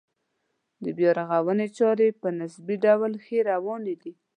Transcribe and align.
د 0.83 0.85
بیا 0.97 1.09
رغونې 1.19 1.67
چارې 1.77 2.07
په 2.21 2.27
نسبي 2.39 2.75
ډول 2.85 3.13
ښې 3.25 3.39
روانې 3.51 3.95
دي. 4.01 4.13